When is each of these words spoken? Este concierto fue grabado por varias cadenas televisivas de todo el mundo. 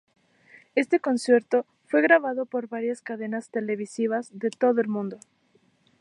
Este 0.73 0.99
concierto 0.99 1.67
fue 1.85 2.01
grabado 2.01 2.47
por 2.47 2.67
varias 2.67 3.03
cadenas 3.03 3.49
televisivas 3.51 4.31
de 4.33 4.49
todo 4.49 4.81
el 4.81 4.87
mundo. 4.87 5.19